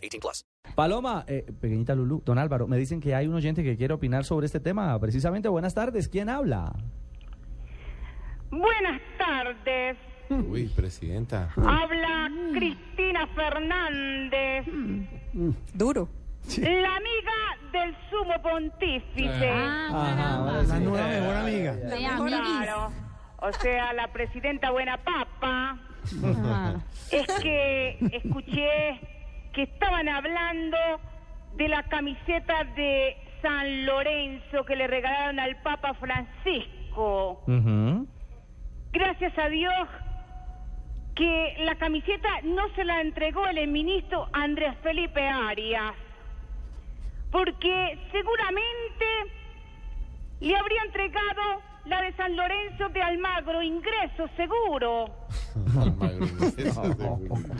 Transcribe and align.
18 0.00 0.20
plus. 0.20 0.44
Paloma, 0.74 1.24
eh, 1.26 1.44
pequeñita 1.60 1.94
Lulu, 1.94 2.22
don 2.24 2.38
Álvaro, 2.38 2.66
me 2.66 2.76
dicen 2.76 3.00
que 3.00 3.14
hay 3.14 3.26
un 3.26 3.34
oyente 3.34 3.62
que 3.62 3.76
quiere 3.76 3.94
opinar 3.94 4.24
sobre 4.24 4.46
este 4.46 4.60
tema. 4.60 4.98
Precisamente, 5.00 5.48
buenas 5.48 5.74
tardes. 5.74 6.08
¿Quién 6.08 6.28
habla? 6.28 6.72
Buenas 8.50 9.00
tardes. 9.18 9.96
Uy, 10.30 10.68
presidenta. 10.74 11.50
Habla 11.56 12.30
Cristina 12.52 13.26
Fernández, 13.34 14.64
Duro. 15.74 16.08
la 16.58 16.96
amiga 16.96 17.32
del 17.72 17.96
sumo 18.10 18.40
pontífice. 18.42 19.50
Ajá, 19.50 20.62
La 20.68 20.78
nueva 20.80 21.08
mejor 21.08 21.36
amiga. 21.36 21.76
Claro. 22.26 22.92
O 23.42 23.52
sea, 23.54 23.92
la 23.92 24.12
presidenta 24.12 24.70
Buena 24.70 24.98
Papa. 24.98 25.78
Es 27.10 27.26
que 27.42 27.98
escuché 28.12 29.00
que 29.52 29.62
estaban 29.62 30.08
hablando 30.08 30.76
de 31.56 31.68
la 31.68 31.82
camiseta 31.84 32.64
de 32.76 33.16
San 33.42 33.86
Lorenzo 33.86 34.64
que 34.64 34.76
le 34.76 34.86
regalaron 34.86 35.40
al 35.40 35.56
Papa 35.62 35.94
Francisco. 35.94 37.42
Gracias 38.92 39.38
a 39.38 39.48
Dios 39.48 39.88
que 41.14 41.56
la 41.60 41.74
camiseta 41.74 42.28
no 42.44 42.68
se 42.74 42.84
la 42.84 43.00
entregó 43.00 43.46
el 43.46 43.66
ministro 43.68 44.28
Andrés 44.32 44.74
Felipe 44.82 45.26
Arias, 45.26 45.94
porque 47.30 47.98
seguramente 48.10 49.06
le 50.40 50.56
habría 50.56 50.82
entregado 50.82 51.62
la 51.84 52.02
de 52.02 52.12
San 52.14 52.36
Lorenzo 52.36 52.88
de 52.90 53.02
Almagro, 53.02 53.62
ingreso 53.62 54.28
seguro. 54.36 55.06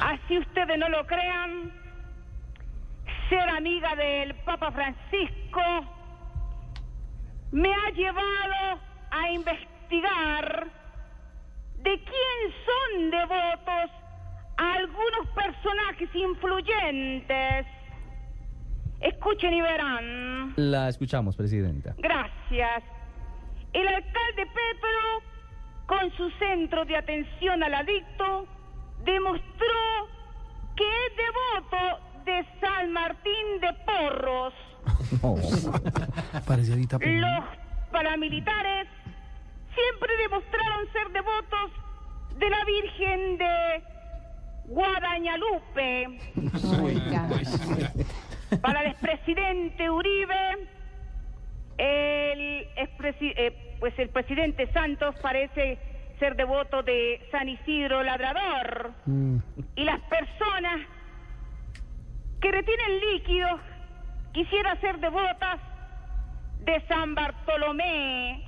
Así 0.00 0.38
ustedes 0.38 0.78
no 0.78 0.88
lo 0.88 1.06
crean, 1.06 1.72
ser 3.28 3.48
amiga 3.48 3.94
del 3.96 4.34
Papa 4.44 4.70
Francisco 4.72 5.60
me 7.52 7.72
ha 7.72 7.90
llevado 7.90 8.80
a 9.10 9.30
investigar 9.30 10.66
de 11.76 12.04
quién 12.04 12.52
son 12.66 13.10
devotos 13.10 13.90
algunos 14.56 15.28
personajes 15.34 16.08
influyentes. 16.14 17.66
Escuchen 19.00 19.54
y 19.54 19.60
verán. 19.62 20.54
La 20.56 20.88
escuchamos, 20.88 21.36
presidenta. 21.36 21.94
Gracias. 21.98 22.82
El 23.72 23.86
alcalde 23.86 24.46
Petro, 24.46 25.22
con 26.08 26.16
su 26.16 26.30
centro 26.38 26.84
de 26.84 26.96
atención 26.96 27.62
al 27.62 27.74
adicto, 27.74 28.46
demostró 29.04 30.08
que 30.76 30.84
es 30.84 31.12
devoto 31.16 32.00
de 32.24 32.44
San 32.60 32.92
Martín 32.92 33.60
de 33.60 33.72
Porros. 33.84 34.54
Los 37.20 37.44
paramilitares 37.90 38.86
siempre 39.74 40.16
demostraron 40.22 40.92
ser 40.92 41.08
devotos 41.12 41.70
de 42.38 42.50
la 42.50 42.64
Virgen 42.64 43.38
de 43.38 43.82
Guadañalupe. 44.66 46.18
Para 48.60 48.82
el 48.82 48.90
expresidente 48.92 49.90
Uribe, 49.90 50.68
el, 51.78 52.66
expresi- 52.76 53.34
eh, 53.36 53.76
pues 53.80 53.96
el 53.98 54.08
presidente 54.10 54.70
Santos 54.72 55.14
parece 55.22 55.78
ser 56.18 56.36
devoto 56.36 56.82
de 56.82 57.20
San 57.30 57.48
Isidro 57.48 58.02
Labrador. 58.02 58.92
Y 59.76 59.84
las 59.84 60.00
personas 60.00 60.80
que 62.40 62.52
retienen 62.52 63.00
líquidos 63.12 63.60
quisiera 64.32 64.76
ser 64.80 64.98
devotas 64.98 65.60
de 66.60 66.80
San 66.86 67.14
Bartolomé. 67.14 68.44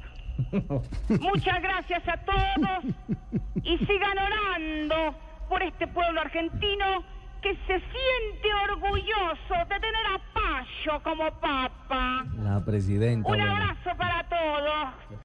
Muchas 1.21 1.63
gracias 1.63 2.03
a 2.09 2.17
todos 2.19 2.95
y 3.63 3.79
sigan 3.79 4.19
orando 4.19 5.15
por 5.49 5.63
este 5.63 5.87
pueblo 5.89 6.21
argentino 6.21 7.05
que 7.43 7.55
se 7.67 7.81
siente 7.81 8.55
orgulloso 8.71 9.55
de 9.69 9.81
tener 9.81 10.07
a 10.15 10.21
Payo 10.35 11.03
como 11.03 11.31
papa. 11.41 12.25
La 12.43 12.63
presidenta. 12.65 13.29
Un 13.29 13.37
bueno. 13.37 13.51
abrazo 13.51 13.91
para 13.97 14.25
todos. 14.25 15.19